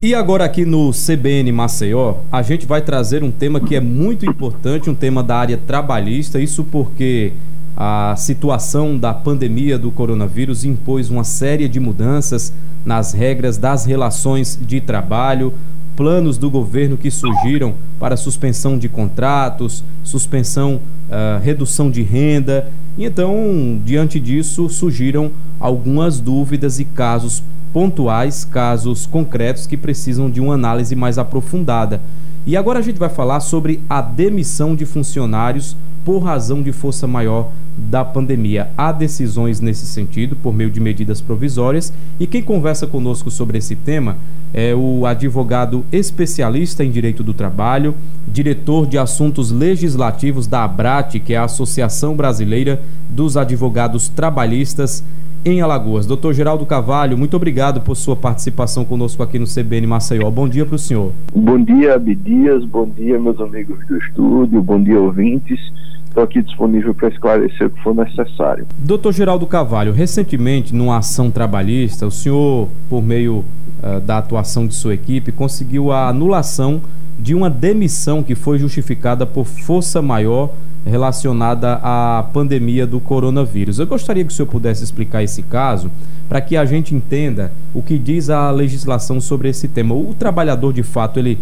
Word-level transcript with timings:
E 0.00 0.14
agora 0.14 0.44
aqui 0.44 0.64
no 0.64 0.92
CBN 0.92 1.50
Maceió, 1.50 2.18
a 2.30 2.40
gente 2.40 2.64
vai 2.64 2.80
trazer 2.80 3.24
um 3.24 3.32
tema 3.32 3.58
que 3.58 3.74
é 3.74 3.80
muito 3.80 4.24
importante, 4.24 4.88
um 4.88 4.94
tema 4.94 5.24
da 5.24 5.36
área 5.36 5.56
trabalhista, 5.56 6.38
isso 6.38 6.62
porque 6.62 7.32
a 7.76 8.14
situação 8.16 8.96
da 8.96 9.12
pandemia 9.12 9.76
do 9.76 9.90
coronavírus 9.90 10.64
impôs 10.64 11.10
uma 11.10 11.24
série 11.24 11.68
de 11.68 11.80
mudanças 11.80 12.52
nas 12.86 13.12
regras 13.12 13.58
das 13.58 13.86
relações 13.86 14.56
de 14.62 14.80
trabalho, 14.80 15.52
planos 15.96 16.38
do 16.38 16.48
governo 16.48 16.96
que 16.96 17.10
surgiram 17.10 17.74
para 17.98 18.16
suspensão 18.16 18.78
de 18.78 18.88
contratos, 18.88 19.82
suspensão, 20.04 20.76
uh, 20.76 21.42
redução 21.42 21.90
de 21.90 22.02
renda. 22.02 22.70
E 22.96 23.04
então, 23.04 23.80
diante 23.84 24.20
disso, 24.20 24.68
surgiram 24.68 25.32
algumas 25.58 26.20
dúvidas 26.20 26.78
e 26.78 26.84
casos 26.84 27.42
pontuais, 27.72 28.44
casos 28.44 29.06
concretos 29.06 29.66
que 29.66 29.76
precisam 29.76 30.30
de 30.30 30.40
uma 30.40 30.54
análise 30.54 30.94
mais 30.94 31.18
aprofundada. 31.18 32.00
E 32.46 32.56
agora 32.56 32.78
a 32.78 32.82
gente 32.82 32.98
vai 32.98 33.08
falar 33.08 33.40
sobre 33.40 33.80
a 33.88 34.00
demissão 34.00 34.74
de 34.74 34.86
funcionários 34.86 35.76
por 36.04 36.20
razão 36.20 36.62
de 36.62 36.72
força 36.72 37.06
maior 37.06 37.50
da 37.76 38.02
pandemia. 38.04 38.70
Há 38.76 38.90
decisões 38.90 39.60
nesse 39.60 39.84
sentido 39.84 40.34
por 40.34 40.54
meio 40.54 40.70
de 40.70 40.80
medidas 40.80 41.20
provisórias 41.20 41.92
e 42.18 42.26
quem 42.26 42.42
conversa 42.42 42.86
conosco 42.86 43.30
sobre 43.30 43.58
esse 43.58 43.76
tema 43.76 44.16
é 44.54 44.74
o 44.74 45.04
advogado 45.04 45.84
especialista 45.92 46.82
em 46.82 46.90
direito 46.90 47.22
do 47.22 47.34
trabalho, 47.34 47.94
diretor 48.26 48.86
de 48.86 48.96
assuntos 48.96 49.50
legislativos 49.50 50.46
da 50.46 50.64
ABRAT, 50.64 51.20
que 51.20 51.34
é 51.34 51.36
a 51.36 51.44
Associação 51.44 52.16
Brasileira 52.16 52.80
dos 53.10 53.36
Advogados 53.36 54.08
Trabalhistas, 54.08 55.04
em 55.50 55.60
Alagoas. 55.60 56.06
Doutor 56.06 56.34
Geraldo 56.34 56.64
Cavalho, 56.66 57.16
muito 57.16 57.36
obrigado 57.36 57.80
por 57.80 57.96
sua 57.96 58.16
participação 58.16 58.84
conosco 58.84 59.22
aqui 59.22 59.38
no 59.38 59.46
CBN 59.46 59.86
Maceió. 59.86 60.30
Bom 60.30 60.48
dia 60.48 60.64
para 60.66 60.76
o 60.76 60.78
senhor. 60.78 61.12
Bom 61.34 61.62
dia, 61.62 61.94
Abdias. 61.94 62.64
Bom 62.64 62.88
dia, 62.88 63.18
meus 63.18 63.40
amigos 63.40 63.78
do 63.86 63.96
estúdio. 63.98 64.62
Bom 64.62 64.82
dia, 64.82 65.00
ouvintes. 65.00 65.58
Estou 66.06 66.22
aqui 66.22 66.42
disponível 66.42 66.94
para 66.94 67.08
esclarecer 67.08 67.66
o 67.66 67.70
que 67.70 67.82
for 67.82 67.94
necessário. 67.94 68.66
Doutor 68.78 69.12
Geraldo 69.12 69.46
Cavalho, 69.46 69.92
recentemente, 69.92 70.74
numa 70.74 70.98
ação 70.98 71.30
trabalhista, 71.30 72.06
o 72.06 72.10
senhor, 72.10 72.68
por 72.88 73.02
meio 73.02 73.44
uh, 73.82 74.00
da 74.00 74.18
atuação 74.18 74.66
de 74.66 74.74
sua 74.74 74.94
equipe, 74.94 75.30
conseguiu 75.30 75.92
a 75.92 76.08
anulação 76.08 76.80
de 77.18 77.34
uma 77.34 77.50
demissão 77.50 78.22
que 78.22 78.34
foi 78.34 78.58
justificada 78.58 79.26
por 79.26 79.44
força 79.44 80.00
maior 80.00 80.50
relacionada 80.88 81.74
à 81.82 82.24
pandemia 82.32 82.86
do 82.86 82.98
coronavírus. 82.98 83.78
Eu 83.78 83.86
gostaria 83.86 84.24
que 84.24 84.32
o 84.32 84.34
senhor 84.34 84.48
pudesse 84.48 84.82
explicar 84.82 85.22
esse 85.22 85.42
caso 85.42 85.90
para 86.28 86.40
que 86.40 86.56
a 86.56 86.64
gente 86.64 86.94
entenda 86.94 87.52
o 87.74 87.82
que 87.82 87.98
diz 87.98 88.30
a 88.30 88.50
legislação 88.50 89.20
sobre 89.20 89.48
esse 89.48 89.68
tema. 89.68 89.94
O 89.94 90.14
trabalhador, 90.18 90.72
de 90.72 90.82
fato, 90.82 91.18
ele 91.18 91.38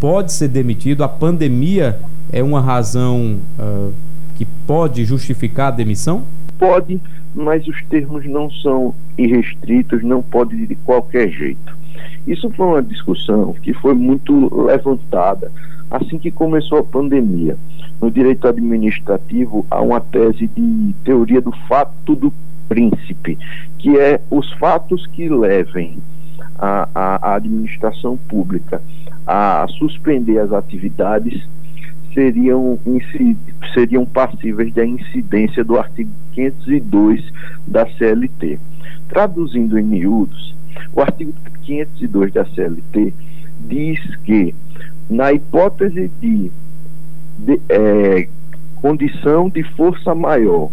pode 0.00 0.32
ser 0.32 0.48
demitido? 0.48 1.04
A 1.04 1.08
pandemia 1.08 1.98
é 2.32 2.42
uma 2.42 2.60
razão 2.60 3.38
uh, 3.58 3.92
que 4.36 4.44
pode 4.66 5.04
justificar 5.04 5.68
a 5.68 5.76
demissão? 5.76 6.24
Pode, 6.58 7.00
mas 7.34 7.66
os 7.66 7.82
termos 7.84 8.24
não 8.24 8.50
são 8.50 8.94
irrestritos, 9.18 10.02
não 10.02 10.22
pode 10.22 10.66
de 10.66 10.74
qualquer 10.76 11.28
jeito. 11.28 11.76
Isso 12.26 12.50
foi 12.50 12.66
uma 12.66 12.82
discussão 12.82 13.54
que 13.62 13.72
foi 13.74 13.94
muito 13.94 14.54
levantada 14.64 15.50
assim 15.90 16.18
que 16.18 16.30
começou 16.30 16.78
a 16.78 16.82
pandemia. 16.82 17.56
No 18.04 18.10
direito 18.10 18.46
administrativo, 18.46 19.64
há 19.70 19.80
uma 19.80 19.98
tese 19.98 20.46
de 20.46 20.94
teoria 21.04 21.40
do 21.40 21.50
fato 21.66 22.14
do 22.14 22.30
príncipe, 22.68 23.38
que 23.78 23.98
é 23.98 24.20
os 24.30 24.52
fatos 24.58 25.06
que 25.06 25.26
levem 25.26 25.96
a, 26.58 26.86
a, 26.94 27.30
a 27.30 27.34
administração 27.36 28.18
pública 28.28 28.82
a 29.26 29.66
suspender 29.78 30.38
as 30.38 30.52
atividades 30.52 31.48
seriam, 32.12 32.78
seriam 33.72 34.04
passíveis 34.04 34.74
da 34.74 34.84
incidência 34.84 35.64
do 35.64 35.78
artigo 35.78 36.10
502 36.34 37.24
da 37.66 37.86
CLT. 37.86 38.60
Traduzindo 39.08 39.78
em 39.78 39.82
miúdos, 39.82 40.54
o 40.94 41.00
artigo 41.00 41.32
502 41.62 42.34
da 42.34 42.44
CLT 42.44 43.14
diz 43.60 44.16
que, 44.16 44.54
na 45.08 45.32
hipótese 45.32 46.10
de 46.20 46.52
de, 47.38 47.60
é, 47.68 48.28
condição 48.76 49.48
de 49.48 49.62
força 49.62 50.14
maior 50.14 50.70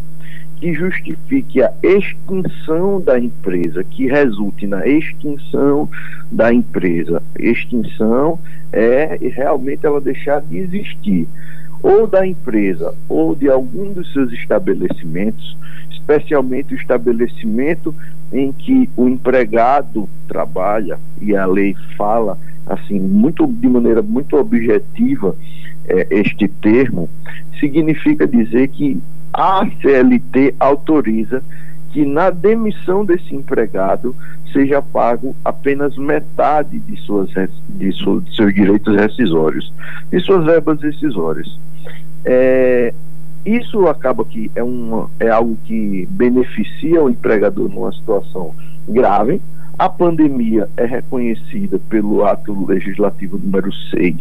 que 0.62 0.76
justifique 0.76 1.60
a 1.64 1.74
extinção 1.82 3.02
da 3.02 3.20
empresa, 3.20 3.84
que 3.84 4.06
resulte 4.06 4.68
na 4.68 4.86
extinção 4.86 5.90
da 6.32 6.54
empresa. 6.54 7.22
Extinção 7.38 8.38
é 8.72 9.18
realmente 9.20 9.88
ela 9.88 10.00
deixar 10.00 10.40
de 10.42 10.58
existir, 10.58 11.28
ou 11.82 12.06
da 12.06 12.28
empresa, 12.28 12.94
ou 13.10 13.36
de 13.36 13.50
algum 13.50 13.92
dos 13.92 14.14
seus 14.14 14.32
estabelecimentos, 14.34 15.58
especialmente 15.90 16.76
o 16.76 16.78
estabelecimento 16.78 17.94
em 18.32 18.52
que 18.52 18.88
o 18.96 19.08
empregado 19.08 20.08
trabalha, 20.28 21.00
e 21.20 21.36
a 21.36 21.48
lei 21.48 21.76
fala 21.98 22.38
assim, 22.68 23.00
muito 23.00 23.48
de 23.48 23.68
maneira 23.68 24.04
muito 24.04 24.38
objetiva, 24.38 25.36
é, 25.88 26.08
este 26.09 26.47
termo, 26.47 27.09
significa 27.59 28.28
dizer 28.28 28.68
que 28.69 29.00
a 29.34 29.66
CLT 29.81 30.56
autoriza 30.59 31.44
que 31.92 32.06
na 32.06 32.30
demissão 32.30 33.06
desse 33.06 33.36
empregado 33.36 34.16
seja 34.52 34.81
pago 34.81 35.36
apenas 35.44 35.97
metade 35.97 36.80
de, 36.80 36.97
suas, 37.02 37.30
de, 37.69 37.92
su, 37.94 38.22
de 38.22 38.36
seus 38.36 38.53
direitos 38.53 38.96
rescisórios, 38.96 39.72
de 40.09 40.19
suas 40.19 40.46
verbas 40.46 40.81
rescisórias. 40.81 41.47
É, 42.24 42.94
isso 43.46 43.88
acaba 43.88 44.24
que 44.24 44.52
é, 44.56 44.63
uma, 44.63 45.09
é 45.19 45.30
algo 45.30 45.58
que 45.66 46.08
beneficia 46.12 47.02
o 47.02 47.09
empregador 47.09 47.69
numa 47.69 47.92
situação 47.92 48.53
grave, 48.88 49.42
a 49.78 49.90
pandemia 49.90 50.70
é 50.78 50.86
reconhecida 50.86 51.80
pelo 51.90 52.24
ato 52.26 52.66
legislativo 52.66 53.38
número 53.38 53.72
6 53.90 54.16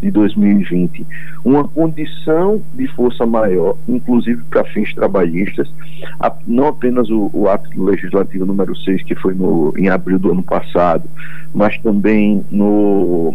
de 0.00 0.10
2020, 0.10 1.06
uma 1.44 1.66
condição 1.66 2.60
de 2.74 2.86
força 2.88 3.24
maior, 3.24 3.76
inclusive 3.88 4.42
para 4.50 4.64
fins 4.64 4.94
trabalhistas, 4.94 5.70
não 6.46 6.68
apenas 6.68 7.08
o, 7.08 7.30
o, 7.32 7.48
ato 7.48 7.82
legislativo 7.82 8.44
número 8.44 8.76
6, 8.76 9.04
que 9.04 9.14
foi 9.14 9.34
no, 9.34 9.72
em 9.78 9.88
abril 9.88 10.18
do 10.18 10.32
ano 10.32 10.42
passado, 10.42 11.04
mas 11.54 11.78
também 11.78 12.44
no 12.50 13.34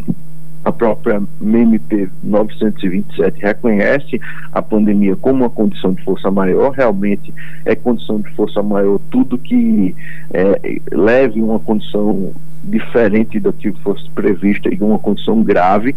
a 0.63 0.71
própria 0.71 1.21
MMP 1.39 2.09
927 2.23 3.41
reconhece 3.41 4.21
a 4.51 4.61
pandemia 4.61 5.15
como 5.15 5.43
uma 5.43 5.49
condição 5.49 5.93
de 5.93 6.03
força 6.03 6.29
maior, 6.29 6.71
realmente 6.71 7.33
é 7.65 7.75
condição 7.75 8.19
de 8.19 8.29
força 8.31 8.61
maior 8.61 8.99
tudo 9.09 9.37
que 9.37 9.95
é, 10.31 10.79
leve 10.91 11.41
uma 11.41 11.59
condição 11.59 12.31
diferente 12.63 13.39
do 13.39 13.51
que 13.51 13.71
fosse 13.83 14.07
prevista 14.11 14.69
e 14.71 14.77
uma 14.77 14.99
condição 14.99 15.41
grave, 15.41 15.95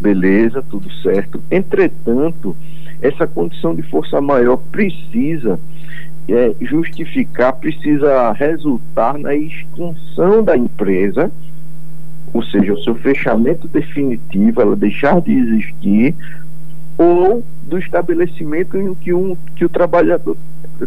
beleza, 0.00 0.62
tudo 0.68 0.90
certo. 0.94 1.40
Entretanto, 1.50 2.56
essa 3.00 3.26
condição 3.26 3.74
de 3.74 3.82
força 3.82 4.20
maior 4.20 4.56
precisa 4.56 5.58
é, 6.28 6.54
justificar, 6.60 7.52
precisa 7.54 8.32
resultar 8.32 9.18
na 9.18 9.36
extinção 9.36 10.42
da 10.42 10.56
empresa 10.56 11.30
ou 12.34 12.42
seja, 12.42 12.74
o 12.74 12.82
seu 12.82 12.96
fechamento 12.96 13.68
definitivo, 13.68 14.60
ela 14.60 14.74
deixar 14.74 15.20
de 15.20 15.32
existir, 15.32 16.14
ou 16.98 17.44
do 17.62 17.78
estabelecimento 17.78 18.76
em 18.76 18.92
que, 18.96 19.14
um, 19.14 19.36
que 19.54 19.64
o 19.64 19.68
trabalhador 19.68 20.36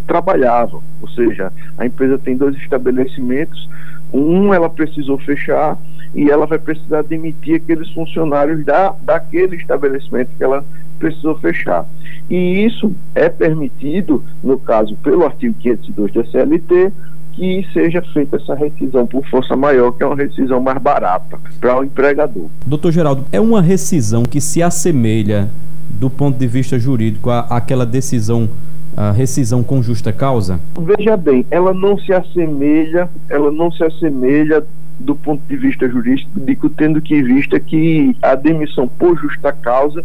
trabalhava. 0.05 0.81
Ou 1.01 1.07
seja, 1.07 1.51
a 1.77 1.85
empresa 1.85 2.17
tem 2.17 2.35
dois 2.35 2.55
estabelecimentos, 2.57 3.69
um 4.13 4.53
ela 4.53 4.69
precisou 4.69 5.17
fechar 5.17 5.77
e 6.13 6.29
ela 6.29 6.45
vai 6.45 6.59
precisar 6.59 7.01
demitir 7.03 7.55
aqueles 7.55 7.89
funcionários 7.91 8.65
da, 8.65 8.93
daquele 9.01 9.55
estabelecimento 9.55 10.29
que 10.37 10.43
ela 10.43 10.65
precisou 10.99 11.37
fechar. 11.37 11.85
E 12.29 12.65
isso 12.65 12.93
é 13.15 13.29
permitido, 13.29 14.21
no 14.43 14.57
caso, 14.59 14.97
pelo 14.97 15.25
artigo 15.25 15.55
502 15.59 16.11
da 16.11 16.25
CLT, 16.25 16.91
que 17.37 17.63
seja 17.71 18.01
feita 18.01 18.37
essa 18.37 18.55
rescisão 18.55 19.05
por 19.05 19.23
força 19.27 19.55
maior, 19.55 19.91
que 19.91 20.01
é 20.01 20.07
uma 20.07 20.15
rescisão 20.15 20.59
mais 20.59 20.81
barata 20.81 21.37
para 21.61 21.79
o 21.79 21.83
empregador. 21.83 22.47
Doutor 22.65 22.91
Geraldo, 22.91 23.25
é 23.31 23.39
uma 23.39 23.61
rescisão 23.61 24.23
que 24.23 24.41
se 24.41 24.63
assemelha, 24.63 25.47
do 25.87 26.09
ponto 26.09 26.37
de 26.37 26.47
vista 26.47 26.79
jurídico, 26.79 27.29
à, 27.29 27.41
àquela 27.41 27.85
decisão 27.85 28.49
a 28.95 29.11
rescisão 29.11 29.61
com 29.61 29.83
justa 29.83 30.11
causa? 30.11 30.59
Veja 30.81 31.15
bem, 31.15 31.45
ela 31.51 31.71
não 31.71 31.99
se 31.99 32.11
assemelha, 32.11 33.07
ela 33.29 33.51
não 33.51 33.71
se 33.71 33.83
assemelha 33.83 34.65
do 34.99 35.15
ponto 35.15 35.43
de 35.47 35.55
vista 35.55 35.87
jurídico, 35.87 36.67
tendo 36.71 36.99
que 36.99 37.21
vista 37.21 37.59
que 37.59 38.17
a 38.19 38.33
demissão 38.33 38.87
por 38.87 39.15
justa 39.15 39.53
causa, 39.53 40.03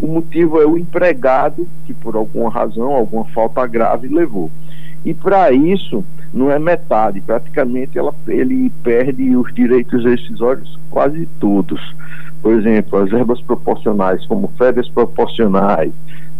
o 0.00 0.08
motivo 0.08 0.60
é 0.60 0.66
o 0.66 0.76
empregado 0.76 1.68
que 1.86 1.94
por 1.94 2.16
alguma 2.16 2.50
razão, 2.50 2.90
alguma 2.90 3.24
falta 3.26 3.64
grave 3.68 4.08
levou. 4.08 4.50
E 5.04 5.12
para 5.12 5.52
isso, 5.52 6.04
não 6.32 6.50
é 6.50 6.58
metade, 6.58 7.20
praticamente 7.20 7.98
ela, 7.98 8.14
ele 8.26 8.70
perde 8.82 9.36
os 9.36 9.52
direitos 9.54 10.04
rescisórios 10.04 10.78
quase 10.90 11.26
todos. 11.38 11.80
Por 12.40 12.54
exemplo, 12.54 12.98
as 12.98 13.10
verbas 13.10 13.40
proporcionais, 13.40 14.24
como 14.26 14.48
férias 14.58 14.88
proporcionais, 14.88 15.92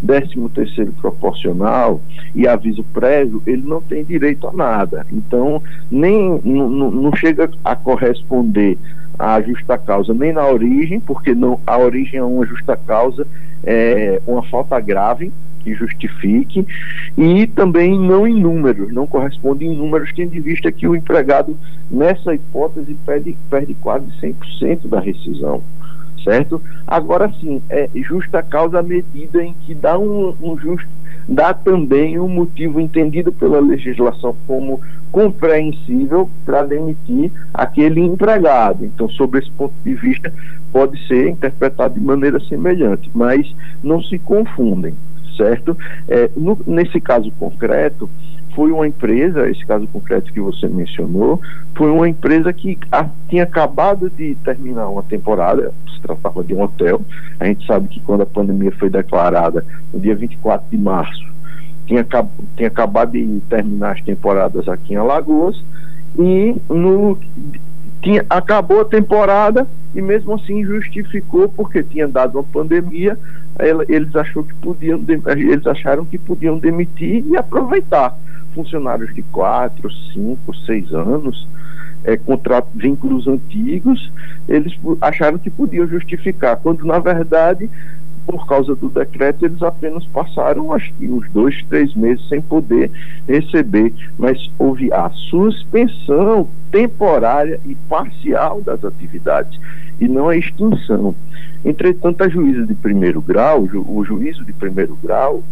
décimo 0.03 0.49
terceiro 0.49 0.93
proporcional 1.01 2.01
e 2.35 2.49
aviso 2.49 2.83
prévio, 2.93 3.43
ele 3.47 3.63
não 3.63 3.81
tem 3.81 4.05
direito 4.05 4.49
a 4.49 4.53
nada. 4.53 5.07
Então, 5.13 5.63
nem 5.91 6.41
não 6.43 7.15
chega 7.15 7.49
a 7.65 7.77
corresponder 7.77 8.77
à 9.19 9.41
justa 9.41 9.79
causa 9.79 10.13
nem 10.13 10.33
na 10.33 10.47
origem, 10.47 10.99
porque 10.99 11.35
não, 11.35 11.61
a 11.67 11.79
origem 11.79 12.19
é 12.19 12.25
uma 12.25 12.45
justa 12.45 12.77
causa, 12.77 13.27
é 13.63 14.21
uma 14.27 14.43
falta 14.43 14.81
grave 14.81 15.31
que 15.63 15.75
justifique, 15.75 16.67
e 17.17 17.47
também 17.47 17.99
não 17.99 18.27
em 18.27 18.41
números, 18.41 18.93
não 18.93 19.07
corresponde 19.07 19.65
em 19.65 19.77
números, 19.77 20.13
tendo 20.15 20.37
em 20.37 20.41
vista 20.41 20.71
que 20.73 20.87
o 20.87 20.97
empregado, 20.97 21.57
nessa 21.91 22.35
hipótese, 22.35 22.95
perde, 23.07 23.37
perde 23.51 23.75
quase 23.75 24.07
100% 24.21 24.89
da 24.89 25.01
rescisão 25.01 25.63
certo? 26.23 26.63
Agora 26.87 27.33
sim, 27.41 27.61
é 27.69 27.89
justa 27.95 28.43
causa 28.43 28.79
à 28.79 28.83
medida 28.83 29.43
em 29.43 29.53
que 29.53 29.75
dá 29.75 29.99
um, 29.99 30.35
um 30.41 30.57
justo, 30.57 30.89
dá 31.29 31.53
também 31.53 32.19
um 32.19 32.29
motivo 32.29 32.81
entendido 32.81 33.33
pela 33.33 33.61
legislação 33.61 34.35
como 34.47 34.81
compreensível 35.11 36.29
para 36.45 36.63
demitir 36.63 37.31
aquele 37.53 38.01
empregado. 38.01 38.85
Então, 38.85 39.09
sobre 39.11 39.41
esse 39.41 39.51
ponto 39.51 39.75
de 39.85 39.95
vista, 39.95 40.33
pode 40.73 41.07
ser 41.07 41.29
interpretado 41.29 41.95
de 41.95 42.01
maneira 42.01 42.41
semelhante, 42.41 43.11
mas 43.15 43.55
não 43.83 44.03
se 44.03 44.19
confundem, 44.19 44.95
certo? 45.37 45.77
É, 46.09 46.31
no, 46.37 46.59
nesse 46.67 47.01
caso 47.01 47.31
concreto, 47.33 48.09
foi 48.55 48.71
uma 48.71 48.87
empresa, 48.87 49.49
esse 49.49 49.65
caso 49.65 49.87
concreto 49.89 50.33
que 50.33 50.41
você 50.41 50.69
mencionou, 50.69 51.41
foi 51.75 51.91
uma 51.91 52.09
empresa 52.09 52.53
que 52.53 52.79
a, 52.91 53.09
tinha 53.29 53.45
acabado 53.45 54.11
de 54.11 54.35
terminar 54.37 54.89
uma 54.89 55.03
temporada, 55.03 55.73
se 55.95 56.01
tratava 56.01 56.45
de 56.45 56.55
um 56.55 56.63
hotel. 56.63 57.01
A 57.41 57.47
gente 57.47 57.67
sabe 57.67 57.89
que 57.89 58.01
quando 58.01 58.23
a 58.23 58.27
pandemia 58.27 58.73
foi 58.73 58.91
declarada, 58.91 59.65
no 59.93 59.99
dia 59.99 60.15
24 60.15 60.69
de 60.71 60.77
março, 60.77 61.33
tinha, 61.87 62.07
tinha 62.57 62.69
acabado 62.69 63.13
de 63.13 63.41
terminar 63.49 63.93
as 63.93 64.03
temporadas 64.03 64.69
aqui 64.69 64.95
em 64.95 64.97
Alagoas 64.97 65.63
e 66.19 66.55
no, 66.69 67.19
tinha, 68.03 68.25
acabou 68.29 68.81
a 68.81 68.85
temporada 68.85 69.67
e 69.95 70.01
mesmo 70.01 70.35
assim 70.35 70.65
justificou 70.65 71.49
porque 71.49 71.83
tinha 71.83 72.09
dado 72.09 72.39
uma 72.39 72.45
pandemia, 72.45 73.19
eles, 73.89 74.15
achou 74.17 74.45
que 74.45 74.55
podiam, 74.55 75.01
eles 75.37 75.67
acharam 75.67 76.05
que 76.05 76.19
podiam 76.19 76.59
demitir 76.59 77.25
e 77.27 77.37
aproveitar 77.37 78.17
funcionários 78.55 79.15
de 79.15 79.23
quatro, 79.23 79.91
cinco, 80.13 80.55
seis 80.55 80.93
anos, 80.93 81.47
é, 82.05 82.17
contrato, 82.17 82.69
vínculos 82.75 83.27
antigos, 83.27 84.13
eles 84.49 84.77
acharam 85.01 85.39
que 85.39 85.51
podiam 85.51 85.87
justificar, 85.87 86.57
quando 86.57 86.85
na 86.85 86.99
verdade, 86.99 87.71
por 88.27 88.47
causa 88.47 88.75
do 88.75 88.89
decreto, 88.89 89.45
eles 89.45 89.63
apenas 89.63 90.05
passaram 90.07 90.73
acho 90.73 90.93
que 90.95 91.09
uns 91.09 91.29
dois, 91.31 91.63
três 91.69 91.95
meses 91.95 92.27
sem 92.29 92.41
poder 92.41 92.91
receber, 93.27 93.93
mas 94.19 94.51
houve 94.59 94.93
a 94.93 95.11
suspensão 95.11 96.49
temporária 96.71 97.61
e 97.67 97.75
parcial 97.89 98.61
das 98.63 98.85
atividades 98.85 99.59
e 100.01 100.09
não 100.09 100.29
a 100.29 100.37
extinção. 100.37 101.15
Entretanto, 101.65 102.23
a 102.23 102.29
juíza 102.29 102.67
de 102.67 102.75
primeiro 102.75 103.21
grau, 103.21 103.63
o 103.63 104.05
juízo 104.05 104.45
de 104.45 104.53
primeiro 104.53 104.99
grau, 105.03 105.43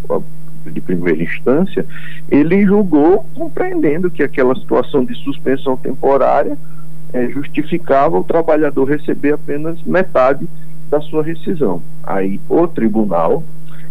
de 0.67 0.81
primeira 0.81 1.23
instância, 1.23 1.87
ele 2.31 2.65
julgou 2.67 3.25
compreendendo 3.35 4.11
que 4.11 4.23
aquela 4.23 4.55
situação 4.55 5.05
de 5.05 5.15
suspensão 5.15 5.77
temporária 5.77 6.57
é, 7.13 7.29
justificava 7.29 8.19
o 8.19 8.25
trabalhador 8.25 8.85
receber 8.85 9.33
apenas 9.33 9.83
metade 9.83 10.47
da 10.91 11.01
sua 11.01 11.23
rescisão. 11.23 11.81
Aí 12.03 12.41
o 12.49 12.67
tribunal, 12.67 13.43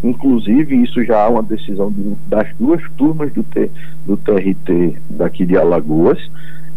inclusive 0.04 0.76
isso 0.84 1.04
já 1.04 1.20
é 1.20 1.28
uma 1.28 1.44
decisão 1.44 1.92
de, 1.92 2.16
das 2.28 2.48
duas 2.60 2.82
turmas 2.98 3.32
do, 3.34 3.44
T, 3.44 3.70
do 4.06 4.18
TRT 4.18 4.98
daqui 5.10 5.46
de 5.46 5.58
Alagoas, 5.58 6.20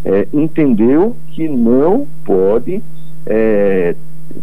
é, 0.05 0.27
entendeu 0.33 1.15
que 1.29 1.47
não 1.47 2.07
pode 2.25 2.81
é, 3.25 3.95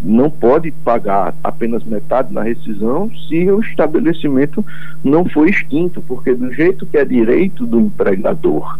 não 0.04 0.30
pode 0.30 0.70
pagar 0.70 1.34
apenas 1.42 1.82
metade 1.84 2.32
na 2.32 2.42
rescisão 2.42 3.10
se 3.28 3.50
o 3.50 3.60
estabelecimento 3.60 4.64
não 5.02 5.24
foi 5.24 5.50
extinto, 5.50 6.02
porque 6.02 6.34
do 6.34 6.52
jeito 6.52 6.86
que 6.86 6.96
é 6.96 7.04
direito 7.04 7.66
do 7.66 7.80
empregador 7.80 8.78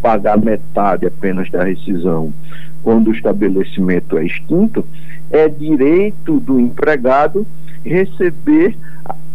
pagar 0.00 0.38
metade 0.38 1.06
apenas 1.06 1.50
da 1.50 1.64
rescisão 1.64 2.32
quando 2.82 3.08
o 3.08 3.12
estabelecimento 3.12 4.16
é 4.16 4.24
extinto, 4.24 4.84
é 5.30 5.48
direito 5.48 6.38
do 6.40 6.58
empregado 6.60 7.46
receber 7.84 8.76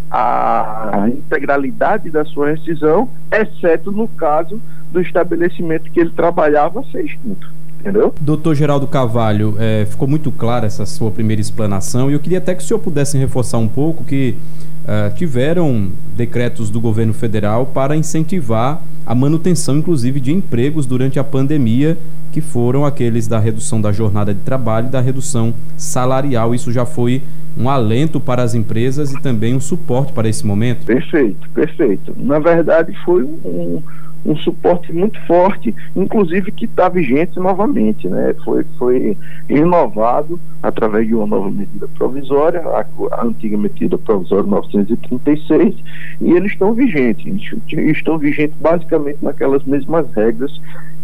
a 0.10 1.08
integralidade 1.08 2.10
da 2.10 2.24
sua 2.24 2.52
rescisão, 2.52 3.10
exceto 3.32 3.92
no 3.92 4.08
caso 4.08 4.62
do 4.92 5.02
estabelecimento 5.02 5.92
que 5.92 6.00
ele 6.00 6.12
trabalhava 6.12 6.84
ser 6.92 7.04
extinto 7.04 7.63
entendeu? 7.84 8.14
Doutor 8.22 8.56
Geraldo 8.56 8.88
Carvalho, 8.88 9.56
é, 9.60 9.86
ficou 9.86 10.08
muito 10.08 10.32
clara 10.32 10.66
essa 10.66 10.86
sua 10.86 11.12
primeira 11.12 11.42
explanação 11.42 12.10
e 12.10 12.14
eu 12.14 12.20
queria 12.20 12.38
até 12.38 12.56
que 12.56 12.64
o 12.64 12.66
senhor 12.66 12.80
pudesse 12.80 13.18
reforçar 13.18 13.58
um 13.58 13.68
pouco 13.68 14.06
que 14.06 14.36
uh, 14.84 15.14
tiveram 15.16 15.90
decretos 16.16 16.70
do 16.70 16.80
governo 16.80 17.14
federal 17.14 17.66
para 17.66 17.96
incentivar 17.96 18.82
a 19.06 19.14
manutenção, 19.14 19.78
inclusive, 19.78 20.20
de 20.22 20.32
empregos 20.32 20.86
durante 20.86 21.20
a 21.20 21.24
pandemia, 21.24 21.98
que 22.32 22.40
foram 22.40 22.86
aqueles 22.86 23.28
da 23.28 23.38
redução 23.38 23.82
da 23.82 23.92
jornada 23.92 24.34
de 24.34 24.40
trabalho 24.40 24.88
e 24.88 24.90
da 24.90 25.02
redução 25.02 25.54
salarial. 25.76 26.56
Isso 26.56 26.72
já 26.72 26.86
foi 26.86 27.22
um 27.58 27.70
alento 27.70 28.20
para 28.20 28.42
as 28.42 28.56
empresas 28.56 29.12
e 29.12 29.22
também 29.22 29.54
um 29.54 29.60
suporte 29.60 30.14
para 30.14 30.30
esse 30.30 30.46
momento? 30.46 30.86
Perfeito, 30.86 31.50
perfeito. 31.50 32.16
Na 32.18 32.40
verdade, 32.40 32.98
foi 33.04 33.24
um 33.24 33.84
um 34.26 34.36
suporte 34.36 34.94
muito 34.94 35.20
forte, 35.26 35.76
inclusive 35.96 36.52
que 36.52 36.66
está 36.66 36.88
vigente 36.88 37.40
novamente, 37.40 38.08
né? 38.08 38.34
Foi, 38.44 38.64
foi 38.78 39.18
renovado 39.50 40.40
através 40.62 41.08
de 41.08 41.14
uma 41.16 41.28
nova 41.28 41.52
medida 41.52 41.88
provisória, 41.98 42.62
a, 42.62 42.86
a 43.12 43.26
antiga 43.26 43.58
medida 43.58 43.98
provisória 43.98 44.50
936, 44.50 45.76
e 46.22 46.32
eles 46.32 46.52
estão 46.54 46.74
vigentes, 46.74 47.52
estão 47.70 48.18
vigentes 48.18 48.56
basicamente 48.60 49.18
naquelas 49.22 49.64
mesmas 49.66 50.10
regras 50.14 50.52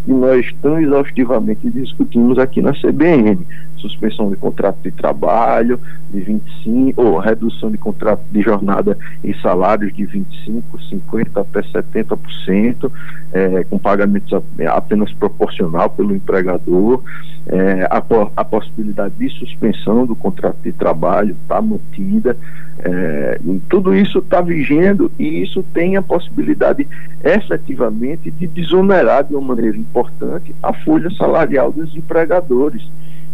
que 0.04 0.12
nós 0.12 0.50
tão 0.62 0.80
exaustivamente 0.80 1.68
discutimos 1.70 2.38
aqui 2.38 2.62
na 2.62 2.72
CBN. 2.72 3.38
Suspensão 3.80 4.30
de 4.30 4.36
contrato 4.36 4.78
de 4.82 4.90
trabalho 4.90 5.80
de 6.12 6.20
25, 6.20 7.02
ou 7.02 7.18
redução 7.18 7.70
de 7.70 7.78
contrato 7.78 8.22
de 8.30 8.42
jornada 8.42 8.96
e 9.22 9.34
salários 9.34 9.94
de 9.94 10.04
25, 10.04 10.82
50 10.82 11.40
até 11.40 11.62
70%, 11.62 12.90
é, 13.32 13.64
com 13.64 13.78
pagamentos 13.78 14.32
apenas 14.68 15.12
proporcional 15.12 15.90
pelo 15.90 16.14
empregador, 16.14 17.02
é, 17.46 17.84
a, 17.90 18.02
a 18.36 18.44
possibilidade 18.44 19.14
de 19.18 19.28
suspensão 19.30 20.06
do 20.06 20.14
contrato 20.14 20.58
de 20.62 20.72
trabalho 20.72 21.36
está 21.42 21.60
mantida, 21.60 22.36
é, 22.78 23.40
tudo 23.68 23.94
isso 23.94 24.18
está 24.18 24.40
vigendo 24.40 25.10
e 25.18 25.42
isso 25.42 25.62
tem 25.74 25.96
a 25.96 26.02
possibilidade 26.02 26.86
efetivamente 27.22 28.30
de 28.30 28.46
desonerar 28.46 29.24
de 29.24 29.34
uma 29.34 29.54
maneira 29.54 29.76
importante 29.76 30.54
a 30.62 30.72
folha 30.72 31.10
salarial 31.10 31.72
dos 31.72 31.94
empregadores, 31.96 32.82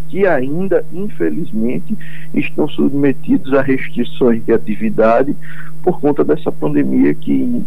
que 0.09 0.27
ainda, 0.27 0.85
infelizmente, 0.93 1.97
estão 2.35 2.69
submetidos 2.69 3.53
a 3.55 3.63
restrições 3.63 4.45
de 4.45 4.53
atividade 4.53 5.35
por 5.83 6.01
conta 6.01 6.25
dessa 6.25 6.51
pandemia 6.51 7.15
que 7.15 7.63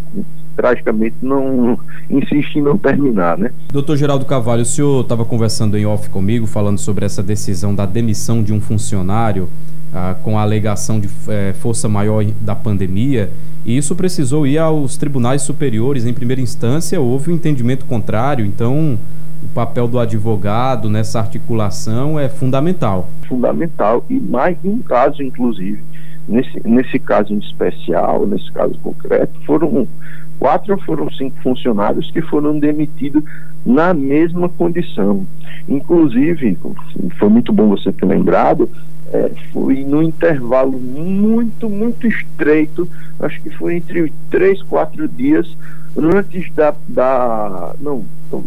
tragicamente 0.56 1.16
não 1.22 1.80
insiste 2.10 2.58
em 2.58 2.62
não 2.62 2.78
terminar, 2.78 3.38
né? 3.38 3.52
Doutor 3.72 3.96
Geraldo 3.96 4.26
Cavalho, 4.26 4.64
o 4.64 4.66
senhor 4.66 5.02
estava 5.02 5.24
conversando 5.24 5.78
em 5.78 5.86
off 5.86 6.10
comigo, 6.10 6.46
falando 6.46 6.78
sobre 6.78 7.06
essa 7.06 7.24
decisão 7.24 7.74
da 7.74 7.86
demissão 7.86 8.44
de 8.44 8.52
um 8.52 8.60
funcionário 8.60 9.48
ah, 9.94 10.16
com 10.22 10.38
a 10.38 10.42
alegação 10.42 11.00
de 11.00 11.10
eh, 11.30 11.54
força 11.60 11.88
maior 11.88 12.26
da 12.42 12.56
pandemia, 12.56 13.32
e 13.66 13.78
isso 13.78 13.96
precisou 13.96 14.46
ir 14.46 14.58
aos 14.58 14.98
tribunais 14.98 15.42
superiores. 15.42 16.06
Em 16.06 16.14
primeira 16.14 16.42
instância, 16.42 17.00
houve 17.00 17.32
um 17.32 17.36
entendimento 17.36 17.86
contrário, 17.86 18.46
então 18.46 19.00
o 19.44 19.48
papel 19.50 19.88
do 19.88 20.00
advogado 20.00 20.90
nessa 20.90 21.20
articulação 21.20 22.20
é 22.20 22.30
fundamental. 22.30 23.10
Fundamental, 23.28 24.06
e 24.10 24.20
mais 24.20 24.60
de 24.62 24.68
um 24.68 24.80
caso, 24.80 25.24
inclusive. 25.24 25.82
Nesse, 26.28 26.62
nesse 26.68 27.00
caso 27.00 27.34
em 27.34 27.40
especial, 27.40 28.28
nesse 28.28 28.52
caso 28.52 28.78
concreto, 28.84 29.34
foram 29.46 29.88
quatro 30.40 30.74
ou 30.74 30.80
foram 30.82 31.10
cinco 31.12 31.36
funcionários 31.42 32.10
que 32.12 32.22
foram 32.22 32.58
demitidos 32.60 33.24
na 33.66 33.94
mesma 33.94 34.48
condição. 34.48 35.26
Inclusive, 35.68 36.58
foi 37.18 37.30
muito 37.30 37.52
bom 37.52 37.70
você 37.70 37.92
ter 37.92 38.06
lembrado, 38.06 38.70
é, 39.12 39.32
foi 39.52 39.84
no 39.84 40.04
intervalo 40.04 40.80
muito, 40.80 41.68
muito 41.68 42.08
estreito, 42.08 42.88
acho 43.20 43.42
que 43.42 43.50
foi 43.50 43.76
entre 43.76 44.14
três, 44.30 44.62
quatro 44.62 45.08
dias 45.08 45.58
antes 45.98 46.52
da, 46.54 46.74
da 46.88 47.74
não, 47.82 48.04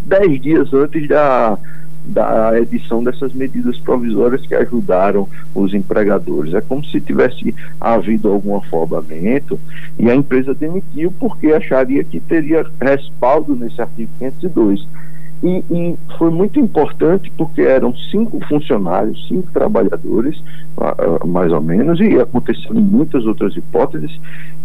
dez 0.06 0.40
dias 0.40 0.72
antes 0.72 1.08
da, 1.08 1.58
da 2.04 2.58
edição 2.58 3.02
dessas 3.02 3.32
medidas 3.32 3.78
provisórias 3.78 4.44
que 4.46 4.54
ajudaram 4.54 5.28
os 5.54 5.72
empregadores. 5.72 6.54
É 6.54 6.60
como 6.60 6.84
se 6.84 7.00
tivesse 7.00 7.54
havido 7.80 8.30
algum 8.30 8.56
afobamento 8.56 9.58
e 9.98 10.10
a 10.10 10.14
empresa 10.14 10.54
demitiu 10.54 11.12
porque 11.18 11.48
acharia 11.48 12.02
que 12.04 12.20
teria 12.20 12.66
respaldo 12.80 13.54
nesse 13.54 13.80
artigo 13.80 14.10
502. 14.18 14.86
E, 15.42 15.64
e, 15.70 15.96
foi 16.18 16.30
muito 16.30 16.60
importante 16.60 17.32
porque 17.36 17.62
eram 17.62 17.92
cinco 17.96 18.38
funcionários, 18.46 19.26
cinco 19.26 19.50
trabalhadores, 19.52 20.40
mais 21.26 21.50
ou 21.50 21.60
menos, 21.60 21.98
e 21.98 22.16
aconteceram 22.20 22.80
muitas 22.80 23.26
outras 23.26 23.56
hipóteses, 23.56 24.20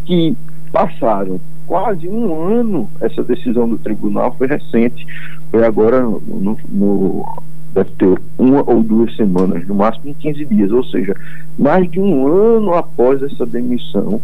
que 0.05 0.37
passaram 0.71 1.39
quase 1.67 2.07
um 2.07 2.49
ano, 2.49 2.89
essa 3.01 3.21
decisão 3.21 3.67
do 3.67 3.77
tribunal 3.77 4.33
foi 4.37 4.47
recente, 4.47 5.05
foi 5.51 5.65
agora 5.65 6.01
no, 6.01 6.57
no 6.69 7.25
deve 7.73 7.91
ter 7.91 8.21
uma 8.39 8.67
ou 8.67 8.81
duas 8.81 9.15
semanas, 9.15 9.67
no 9.67 9.75
máximo 9.75 10.15
15 10.15 10.45
dias, 10.45 10.71
ou 10.71 10.83
seja, 10.85 11.15
mais 11.59 11.89
de 11.91 11.99
um 11.99 12.27
ano 12.27 12.73
após 12.73 13.21
essa 13.21 13.45
demissão, 13.45 14.19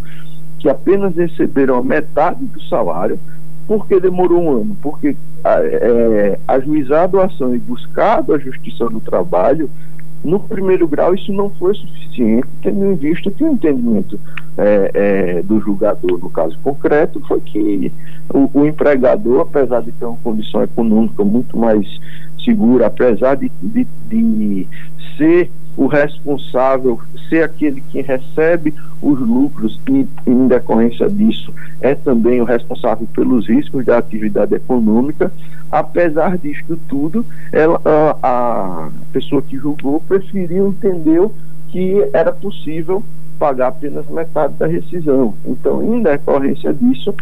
que 0.57 0.69
apenas 0.69 1.15
receberam 1.15 1.77
a 1.77 1.83
metade 1.83 2.43
do 2.45 2.61
salário, 2.63 3.19
porque 3.67 3.99
demorou 3.99 4.41
um 4.41 4.61
ano? 4.61 4.77
Porque 4.81 5.15
é, 5.43 6.39
ajuizado 6.47 7.19
a 7.19 7.25
ação 7.25 7.53
e 7.53 7.59
buscado 7.59 8.33
a 8.33 8.39
justiça 8.39 8.89
do 8.89 8.99
trabalho, 8.99 9.69
no 10.23 10.39
primeiro 10.39 10.87
grau 10.87 11.13
isso 11.13 11.31
não 11.33 11.49
foi 11.49 11.75
suficiente, 11.75 12.47
tendo 12.61 12.85
em 12.85 12.95
vista 12.95 13.29
que 13.29 13.43
o 13.43 13.51
entendimento 13.51 14.19
é, 14.57 14.91
é, 14.93 15.41
do 15.41 15.59
julgador, 15.59 16.19
no 16.19 16.29
caso 16.29 16.57
concreto, 16.63 17.19
foi 17.27 17.39
que 17.41 17.91
o, 18.33 18.49
o, 18.53 18.65
empregador, 18.65 19.41
apesar 19.41 19.81
de 19.81 19.91
ter 19.91 20.05
uma 20.05 20.17
condição 20.17 20.63
econômica 20.63 21.23
muito 21.23 21.57
mais 21.57 21.87
segura, 22.43 22.87
apesar 22.87 23.35
de, 23.35 23.51
de, 23.61 23.87
de 24.09 24.67
ser 25.17 25.49
o 25.75 25.87
responsável 25.87 26.99
ser 27.29 27.43
aquele 27.43 27.81
que 27.81 28.01
recebe 28.01 28.73
os 29.01 29.19
lucros 29.19 29.79
e, 29.89 30.07
em 30.27 30.47
decorrência 30.47 31.09
disso, 31.09 31.53
é 31.81 31.95
também 31.95 32.39
o 32.41 32.43
responsável 32.43 33.07
pelos 33.13 33.47
riscos 33.47 33.85
da 33.85 33.97
atividade 33.97 34.53
econômica. 34.53 35.31
Apesar 35.71 36.37
disso 36.37 36.77
tudo, 36.87 37.25
ela, 37.51 37.81
a, 37.83 38.17
a 38.21 38.89
pessoa 39.11 39.41
que 39.41 39.57
julgou 39.57 39.99
preferiu, 40.01 40.67
entendeu 40.67 41.33
que 41.69 42.07
era 42.13 42.31
possível 42.31 43.03
pagar 43.39 43.67
apenas 43.67 44.07
metade 44.09 44.53
da 44.53 44.67
rescisão. 44.67 45.33
Então, 45.45 45.83
em 45.83 46.01
decorrência 46.01 46.73
disso, 46.73 47.13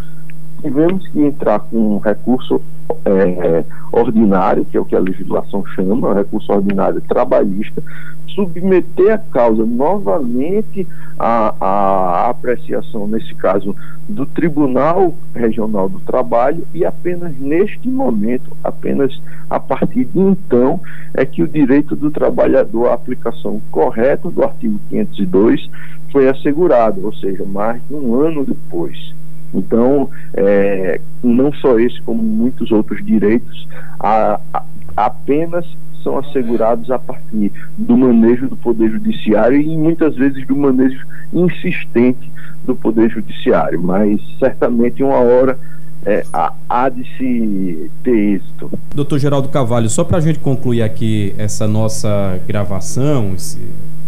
tivemos 0.61 1.07
que 1.07 1.21
entrar 1.21 1.59
com 1.59 1.95
um 1.95 1.97
recurso 1.97 2.61
é, 3.05 3.63
ordinário, 3.91 4.65
que 4.65 4.77
é 4.77 4.79
o 4.79 4.85
que 4.85 4.95
a 4.95 4.99
legislação 4.99 5.65
chama, 5.65 6.13
recurso 6.13 6.51
ordinário 6.51 7.01
trabalhista, 7.01 7.81
submeter 8.27 9.13
a 9.13 9.17
causa 9.17 9.65
novamente 9.65 10.87
à, 11.19 11.55
à 11.59 12.29
apreciação, 12.29 13.07
nesse 13.07 13.33
caso, 13.35 13.75
do 14.07 14.25
Tribunal 14.25 15.13
Regional 15.35 15.89
do 15.89 15.99
Trabalho, 15.99 16.65
e 16.73 16.85
apenas 16.85 17.37
neste 17.37 17.87
momento, 17.89 18.55
apenas 18.63 19.19
a 19.49 19.59
partir 19.59 20.05
de 20.05 20.19
então, 20.19 20.79
é 21.13 21.25
que 21.25 21.43
o 21.43 21.47
direito 21.47 21.95
do 21.95 22.09
trabalhador 22.09 22.89
à 22.89 22.93
aplicação 22.93 23.61
correta 23.71 24.29
do 24.29 24.43
artigo 24.43 24.79
502 24.89 25.69
foi 26.11 26.27
assegurado, 26.27 27.05
ou 27.05 27.13
seja, 27.13 27.43
mais 27.45 27.81
de 27.87 27.93
um 27.95 28.15
ano 28.15 28.45
depois. 28.45 29.13
Então, 29.53 30.09
é, 30.33 30.99
não 31.23 31.51
só 31.53 31.79
esse, 31.79 32.01
como 32.01 32.21
muitos 32.21 32.71
outros 32.71 33.03
direitos, 33.05 33.67
a, 33.99 34.39
a, 34.53 34.63
apenas 34.95 35.65
são 36.03 36.17
assegurados 36.17 36.89
a 36.89 36.97
partir 36.97 37.51
do 37.77 37.95
manejo 37.95 38.47
do 38.47 38.55
Poder 38.55 38.89
Judiciário 38.89 39.59
e 39.59 39.77
muitas 39.77 40.15
vezes 40.15 40.45
do 40.47 40.55
manejo 40.55 41.05
insistente 41.31 42.31
do 42.65 42.75
Poder 42.75 43.09
Judiciário, 43.09 43.81
mas 43.81 44.19
certamente 44.39 45.03
uma 45.03 45.17
hora 45.17 45.57
é, 46.05 46.25
há 46.67 46.89
de 46.89 47.03
se 47.17 47.91
ter 48.03 48.35
êxito. 48.35 48.71
Doutor 48.95 49.19
Geraldo 49.19 49.49
Cavalho, 49.49 49.89
só 49.89 50.03
para 50.03 50.17
a 50.17 50.21
gente 50.21 50.39
concluir 50.39 50.81
aqui 50.81 51.33
essa 51.37 51.67
nossa 51.67 52.39
gravação, 52.47 53.33
esse, 53.35 53.59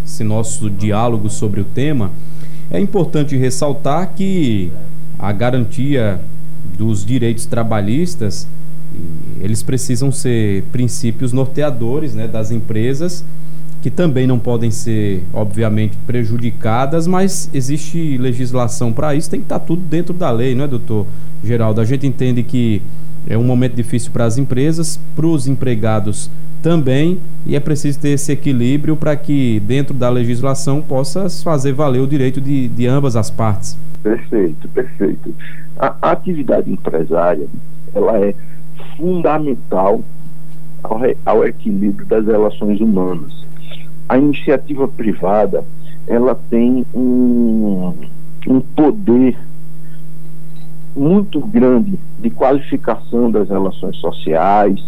esse 0.06 0.24
nosso 0.24 0.70
diálogo 0.70 1.30
sobre 1.30 1.62
o 1.62 1.64
tema, 1.64 2.12
é 2.72 2.80
importante 2.80 3.36
ressaltar 3.36 4.14
que 4.16 4.72
a 5.18 5.32
garantia 5.32 6.20
dos 6.78 7.06
direitos 7.06 7.46
trabalhistas, 7.46 8.48
eles 9.40 9.62
precisam 9.62 10.12
ser 10.12 10.64
princípios 10.72 11.34
norteadores 11.34 12.14
né, 12.14 12.28
das 12.28 12.52
empresas, 12.52 13.24
que 13.82 13.92
também 13.92 14.26
não 14.26 14.40
podem 14.40 14.72
ser, 14.72 15.24
obviamente, 15.34 15.98
prejudicadas, 16.08 17.06
mas 17.06 17.50
existe 17.54 18.18
legislação 18.18 18.94
para 18.94 19.14
isso, 19.14 19.30
tem 19.30 19.42
que 19.42 19.46
estar 19.46 19.60
tá 19.60 19.66
tudo 19.66 19.82
dentro 19.82 20.14
da 20.14 20.32
lei, 20.32 20.56
não 20.56 20.64
é, 20.64 20.68
doutor 20.68 21.06
Geraldo? 21.44 21.82
A 21.82 21.86
gente 21.86 22.08
entende 22.08 22.44
que 22.44 22.82
é 23.28 23.38
um 23.38 23.44
momento 23.44 23.76
difícil 23.76 24.12
para 24.12 24.26
as 24.26 24.38
empresas, 24.38 25.00
para 25.16 25.28
os 25.28 25.48
empregados 25.48 26.30
também, 26.64 27.20
e 27.46 27.58
é 27.58 27.60
preciso 27.60 28.00
ter 28.00 28.12
esse 28.12 28.32
equilíbrio 28.32 28.96
para 28.96 29.16
que, 29.18 29.60
dentro 29.60 29.94
da 29.94 30.10
legislação, 30.10 30.82
possa 30.82 31.30
fazer 31.44 31.74
valer 31.74 32.00
o 32.00 32.08
direito 32.08 32.40
de, 32.40 32.70
de 32.70 32.88
ambas 32.88 33.18
as 33.18 33.30
partes. 33.30 33.78
Perfeito, 34.02 34.68
perfeito. 34.70 35.36
A, 35.78 36.12
atividade 36.12 36.72
empresária, 36.72 37.48
ela 37.94 38.18
é 38.18 38.34
fundamental 38.96 40.02
ao, 40.82 41.02
ao 41.26 41.46
equilíbrio 41.46 42.08
das 42.08 42.26
relações 42.26 42.80
humanas. 42.80 43.44
A 44.08 44.18
iniciativa 44.18 44.88
privada, 44.88 45.66
ela 46.08 46.34
tem 46.50 46.86
um, 46.96 47.94
um 48.48 48.62
poder 48.62 49.38
muito 50.96 51.42
grande 51.42 52.00
de 52.20 52.30
qualificação 52.30 53.30
das 53.30 53.50
relações 53.50 53.98
sociais, 53.98 54.82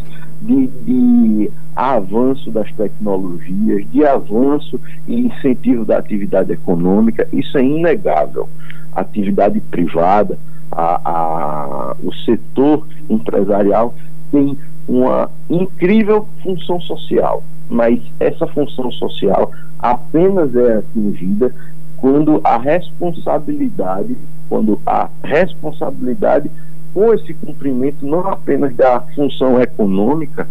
de, 0.46 0.68
de, 0.68 1.52
avanço 1.76 2.52
das 2.52 2.72
tecnologias, 2.72 3.86
de 3.92 4.06
avanço 4.06 4.80
e 5.08 5.28
incentivo 5.28 5.84
da 5.84 5.98
atividade 5.98 6.54
econômica, 6.54 7.28
isso 7.34 7.58
é 7.58 7.64
inegável. 7.64 8.48
Atividade 8.94 9.60
privada, 9.60 10.38
a, 10.72 11.02
a, 11.04 11.96
o 12.02 12.14
setor 12.14 12.88
empresarial 13.10 13.94
tem 14.32 14.58
uma 14.88 15.30
incrível 15.50 16.28
função 16.44 16.80
social, 16.80 17.44
mas 17.70 18.00
essa 18.20 18.48
função 18.48 18.92
social 18.92 19.52
apenas 19.80 20.56
é 20.56 20.78
atingida 20.78 21.54
quando 21.98 22.40
a 22.44 22.58
responsabilidade, 22.58 24.16
quando 24.48 24.80
a 24.86 25.10
responsabilidade 25.24 26.52
com 26.96 27.14
esse 27.14 27.34
cumprimento 27.34 28.06
não 28.06 28.22
apenas 28.22 28.74
da 28.74 29.02
função 29.14 29.62
econômica 29.62 30.48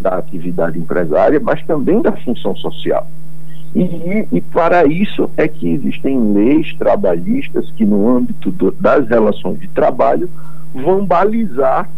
da 0.00 0.16
atividade 0.18 0.78
empresária, 0.78 1.40
mas 1.40 1.60
também 1.66 2.00
da 2.00 2.12
função 2.12 2.54
social. 2.54 3.08
E, 3.74 4.26
e, 4.32 4.40
para 4.40 4.86
isso 4.86 5.28
é 5.36 5.48
que 5.48 5.68
existem 5.68 6.32
leis 6.32 6.72
trabalhistas 6.74 7.70
que, 7.72 7.84
no 7.84 8.08
âmbito 8.08 8.52
do, 8.52 8.70
das 8.70 9.08
relações 9.08 9.58
de 9.58 9.66
trabalho, 9.66 10.30
vão 10.72 11.04
balizar 11.04 11.88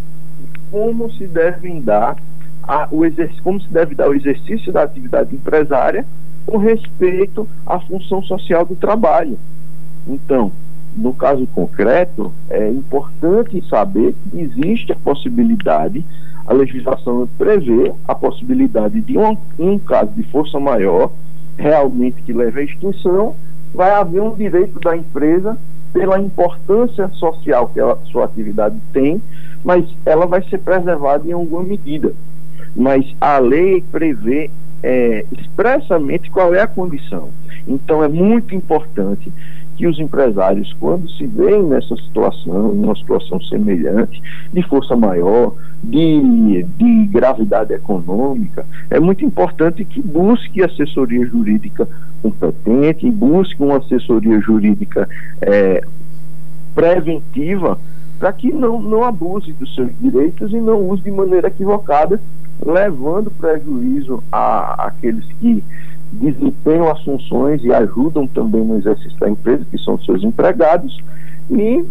como 0.71 1.13
se 1.13 1.27
devem 1.27 1.83
dar 1.83 2.17
a, 2.63 2.89
o 2.91 3.03
como 3.43 3.61
se 3.61 3.71
deve 3.71 3.95
dar 3.95 4.09
o 4.09 4.15
exercício 4.15 4.73
da 4.73 4.83
atividade 4.83 5.35
empresária 5.35 6.07
com 6.47 6.57
respeito 6.57 7.47
à 7.67 7.79
função 7.79 8.23
social 8.23 8.65
do 8.65 8.75
trabalho. 8.75 9.39
Então, 10.09 10.51
no 10.97 11.15
caso 11.15 11.47
concreto, 11.49 12.33
é 12.51 12.69
importante 12.69 13.63
saber 13.69 14.15
que 14.31 14.41
existe 14.41 14.93
a 14.93 14.97
possibilidade, 14.97 16.05
a 16.47 16.53
legislação 16.53 17.29
prevê 17.39 17.93
a 18.07 18.15
possibilidade 18.15 19.01
de 19.01 19.17
um, 19.17 19.37
um 19.59 19.79
caso 19.79 20.11
de 20.13 20.23
força 20.25 20.59
maior 20.59 21.11
realmente 21.57 22.23
que 22.23 22.33
leve 22.33 22.61
à 22.61 22.65
extinção, 22.65 23.35
vai 23.75 23.91
haver 23.91 24.21
um 24.21 24.35
direito 24.35 24.79
da 24.81 24.97
empresa 24.97 25.57
pela 25.93 26.19
importância 26.19 27.09
social 27.09 27.69
que 27.69 27.81
a 27.81 27.97
sua 28.11 28.25
atividade 28.25 28.77
tem, 28.93 29.23
mas 29.65 29.85
ela 30.05 30.27
vai 30.27 30.43
ser 30.43 30.59
preservada 30.59 31.29
em 31.29 31.33
alguma 31.33 31.63
medida. 31.63 32.13
Mas 32.75 33.05
a 33.21 33.39
lei 33.39 33.85
prevê 33.93 34.51
é, 34.83 35.25
expressamente 35.39 36.31
qual 36.31 36.55
é 36.55 36.61
a 36.61 36.67
condição. 36.67 37.29
Então 37.69 38.03
é 38.03 38.09
muito 38.09 38.55
importante 38.55 39.31
que 39.77 39.87
os 39.87 39.99
empresários, 39.99 40.73
quando 40.79 41.09
se 41.11 41.27
veem 41.27 41.63
nessa 41.65 41.97
situação, 41.97 42.75
numa 42.75 42.95
situação 42.95 43.41
semelhante, 43.43 44.23
de 44.53 44.63
força 44.63 44.95
maior, 44.95 45.55
de, 45.83 46.63
de 46.63 47.07
gravidade 47.07 47.73
econômica, 47.73 48.65
é 48.91 49.01
muito 49.01 49.25
importante 49.25 49.85
que 49.85 50.01
busque 50.01 50.63
assessoria 50.63 51.27
jurídica 51.27 51.89
competente, 52.23 53.11
busque 53.11 53.63
uma 53.63 53.79
assessoria 53.79 54.41
jurídica 54.41 55.09
é, 55.41 55.83
preventiva 56.75 57.79
para 58.19 58.33
que 58.33 58.53
não, 58.53 58.81
não 58.81 59.03
abuse 59.03 59.53
dos 59.53 59.75
seus 59.75 59.91
direitos 60.01 60.53
e 60.53 60.61
não 60.61 60.89
use 60.89 61.03
de 61.03 61.11
maneira 61.11 61.49
equivocada, 61.49 62.21
levando 62.65 63.33
prejuízo 63.33 64.23
a, 64.31 64.87
aqueles 64.87 65.25
que 65.41 65.65
desempenham 66.13 66.91
as 66.91 67.03
funções 67.03 67.65
e 67.65 67.73
ajudam 67.73 68.27
também 68.27 68.63
no 68.63 68.77
exercício 68.77 69.19
da 69.19 69.29
empresa, 69.29 69.65
que 69.71 69.79
são 69.79 69.99
seus 69.99 70.23
empregados, 70.23 70.99
e 71.51 71.85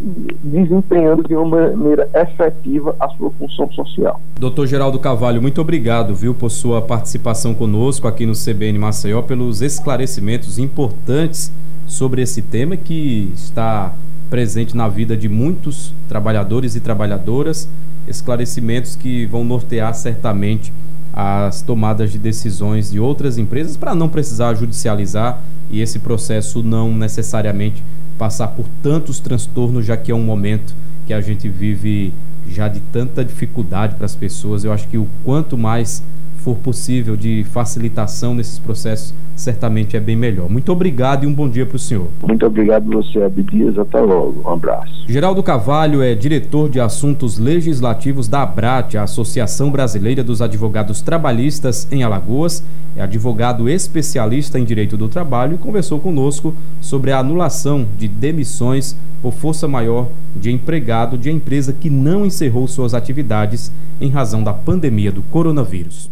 desempenhando 0.44 1.24
de 1.24 1.36
uma 1.36 1.68
maneira 1.68 2.10
efetiva 2.14 2.96
a 3.00 3.10
sua 3.10 3.30
função 3.32 3.72
social. 3.72 4.20
Doutor 4.40 4.66
Geraldo 4.66 4.98
Cavalho, 5.00 5.42
muito 5.42 5.60
obrigado, 5.60 6.16
viu, 6.16 6.34
por 6.34 6.50
sua 6.50 6.82
participação 6.82 7.54
conosco 7.54 8.08
aqui 8.08 8.26
no 8.26 8.34
CBN 8.34 8.80
Maceió, 8.80 9.22
pelos 9.22 9.62
esclarecimentos 9.62 10.58
importantes 10.58 11.52
sobre 11.86 12.22
esse 12.22 12.42
tema 12.42 12.78
que 12.78 13.32
está 13.36 13.94
presente 14.30 14.76
na 14.78 14.88
vida 14.88 15.18
de 15.18 15.28
muitos 15.28 15.94
trabalhadores 16.08 16.76
e 16.76 16.80
trabalhadoras, 16.80 17.68
esclarecimentos 18.08 18.96
que 18.96 19.26
vão 19.26 19.44
nortear 19.44 19.94
certamente 19.94 20.74
as 21.14 21.62
tomadas 21.62 22.12
de 22.12 22.18
decisões 22.18 22.92
de 22.92 23.00
outras 23.00 23.38
empresas 23.38 23.76
para 23.76 23.94
não 23.94 24.08
precisar 24.08 24.54
judicializar 24.54 25.42
e 25.70 25.82
esse 25.82 26.00
processo 26.00 26.64
não 26.64 26.94
necessariamente 26.94 27.84
passar 28.18 28.50
por 28.50 28.66
tantos 28.82 29.20
transtornos, 29.20 29.86
já 29.86 29.98
que 29.98 30.12
é 30.12 30.16
um 30.16 30.24
momento 30.24 30.76
que 31.06 31.14
a 31.14 31.22
gente 31.22 31.50
vive 31.50 32.14
já 32.48 32.68
de 32.68 32.80
tanta 32.80 33.24
dificuldade 33.24 33.96
para 33.96 34.06
as 34.06 34.16
pessoas. 34.16 34.64
Eu 34.64 34.72
acho 34.72 34.88
que 34.88 34.98
o 34.98 35.08
quanto 35.24 35.58
mais 35.58 36.04
for 36.44 36.56
possível 36.56 37.16
de 37.16 37.44
facilitação 37.46 38.34
nesses 38.34 38.58
processos, 38.58 39.14
certamente 39.36 39.96
é 39.96 40.00
bem 40.00 40.16
melhor. 40.16 40.50
Muito 40.50 40.72
obrigado 40.72 41.24
e 41.24 41.28
um 41.28 41.34
bom 41.34 41.48
dia 41.48 41.66
para 41.66 41.76
o 41.76 41.80
senhor. 41.80 42.08
Muito 42.24 42.46
obrigado 42.46 42.90
você, 42.90 43.22
Abdias. 43.22 43.78
Até 43.78 44.00
logo. 44.00 44.42
Um 44.46 44.54
abraço. 44.54 45.06
Geraldo 45.08 45.44
Cavalho 45.44 46.02
é 46.02 46.16
diretor 46.16 46.70
de 46.70 46.80
assuntos 46.80 47.38
legislativos 47.38 48.28
da 48.28 48.42
ABRAT, 48.42 48.98
a 48.98 49.04
Associação 49.04 49.70
Brasileira 49.72 50.24
dos 50.24 50.42
Advogados 50.42 51.02
Trabalhistas 51.02 51.88
em 51.92 52.04
Alagoas. 52.04 52.64
É 52.96 53.02
advogado 53.02 53.70
especialista 53.70 54.60
em 54.60 54.66
direito 54.66 54.98
do 54.98 55.08
trabalho 55.08 55.56
e 55.56 55.58
conversou 55.58 56.00
conosco 56.00 56.54
sobre 56.82 57.12
a 57.12 57.20
anulação 57.20 57.86
de 57.98 58.08
demissões 58.08 58.96
por 59.22 59.32
força 59.32 59.68
maior 59.68 60.08
de 60.36 60.52
empregado 60.52 61.18
de 61.18 61.30
empresa 61.30 61.72
que 61.72 61.90
não 61.90 62.26
encerrou 62.26 62.68
suas 62.68 62.94
atividades 62.94 63.72
em 64.00 64.10
razão 64.10 64.44
da 64.44 64.54
pandemia 64.54 65.12
do 65.12 65.22
coronavírus. 65.22 66.10